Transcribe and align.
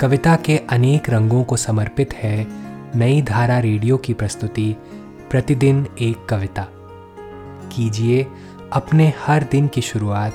कविता 0.00 0.36
के 0.36 0.58
अनेक 0.58 1.10
रंगों 1.10 1.44
को 1.44 1.56
समर्पित 1.56 2.14
है 2.14 2.46
नई 2.98 3.22
धारा 3.22 3.58
रेडियो 3.58 3.96
की 3.96 4.14
प्रस्तुति, 4.14 4.76
प्रतिदिन 5.30 5.86
एक 6.00 6.26
कविता। 6.26 6.66
कीजिए 7.68 8.26
अपने 8.72 9.12
हर 9.18 9.44
दिन 9.44 9.68
की 9.68 9.80
शुरुआत 9.80 10.34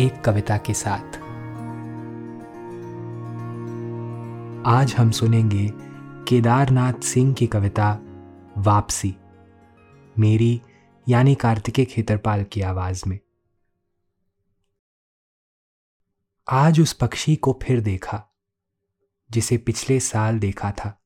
एक 0.00 0.20
कविता 0.24 0.58
के 0.58 0.74
साथ। 0.74 1.16
आज 4.66 4.94
हम 4.98 5.10
सुनेंगे 5.10 5.72
केदारनाथ 6.28 6.94
सिंह 6.94 7.34
की 7.34 7.46
कविता, 7.46 7.98
वापसी। 8.58 9.16
मेरी, 10.18 10.62
यानी 11.08 11.34
कार्तिकेय 11.34 11.84
खेतरपाल 11.84 12.44
की 12.44 12.60
आवाज़ 12.60 13.02
में। 13.06 13.18
आज 16.50 16.80
उस 16.80 16.92
पक्षी 16.92 17.36
को 17.36 17.58
फिर 17.62 17.80
देखा। 17.80 18.32
जिसे 19.30 19.58
पिछले 19.58 20.00
साल 20.00 20.38
देखा 20.38 20.70
था। 20.70 21.02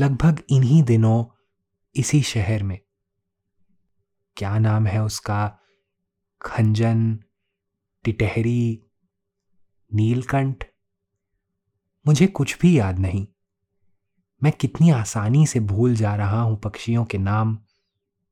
लगभग 0.00 0.42
इन्हीं 0.50 0.82
दिनों 0.82 1.24
इसी 1.96 2.22
शहर 2.22 2.62
में। 2.62 2.78
क्या 4.36 4.58
नाम 4.58 4.86
है 4.86 5.02
उसका? 5.02 5.58
खंजन 6.42 7.16
टिटहरी 8.04 8.84
नीलकंठ? 9.94 10.64
मुझे 12.06 12.26
कुछ 12.26 12.58
भी 12.58 12.78
याद 12.78 12.98
नहीं। 12.98 13.26
मैं 14.42 14.52
कितनी 14.52 14.90
आसानी 14.90 15.46
से 15.46 15.60
भूल 15.60 15.94
जा 15.94 16.16
रहा 16.16 16.40
हूँ 16.40 16.56
पक्षियों 16.56 17.04
के 17.04 17.18
नाम। 17.18 17.58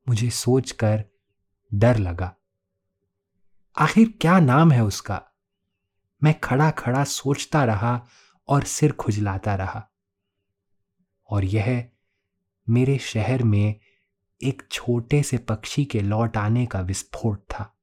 मुझे 0.09 0.31
सोचकर 0.31 1.05
डर 1.75 1.99
लगा। 1.99 2.37
आखिर 3.77 4.15
क्या 4.21 4.41
नाम 4.41 4.73
है 4.73 4.85
उसका? 4.85 5.23
मैं 6.23 6.41
खड़ा 6.41 6.71
खड़ा 6.71 7.05
सोचता 7.05 7.65
रहा 7.65 8.07
और 8.49 8.63
सिर 8.63 8.93
खुजलाता 8.93 9.55
रहा। 9.55 9.91
और 11.31 11.45
यह 11.45 11.89
मेरे 12.69 12.99
शहर 12.99 13.43
में 13.43 13.81
एक 14.43 14.63
छोटे 14.73 15.23
से 15.23 15.39
पक्षी 15.39 15.85
के 15.85 16.01
लौट 16.01 16.37
आने 16.37 16.67
का 16.67 16.81
विस्फोट 16.81 17.39
था, 17.39 17.77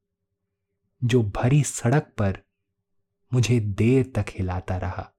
जो 1.04 1.24
भरी 1.24 1.64
सड़क 1.64 2.14
पर 2.18 2.40
मुझे 3.34 3.60
देर 3.60 4.12
तक 4.16 4.26
हिलाता 4.30 4.78
रहा। 4.78 5.14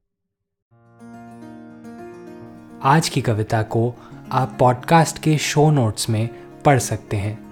आज 2.82 3.08
की 3.08 3.22
कविता 3.22 3.62
को 3.62 3.94
आप 4.32 4.56
पॉडकास्ट 4.60 5.22
के 5.22 5.38
शो 5.38 5.70
नोट्स 5.70 6.08
में 6.08 6.28
पढ़ 6.62 6.78
सकते 6.78 7.16
हैं। 7.16 7.48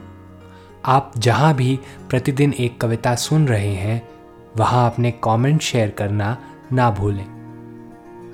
आप 0.84 1.12
जहाँ 1.18 1.54
भी 1.54 1.78
प्रतिदिन 2.10 2.52
एक 2.52 2.80
कविता 2.80 3.14
सुन 3.14 3.48
रहे 3.48 3.74
हैं, 3.74 4.08
वहाँ 4.56 4.90
अपने 4.90 5.10
कमेंट 5.10 5.60
शेयर 5.60 5.90
करना 5.90 6.38
ना 6.72 6.90
भूलें। 6.90 7.35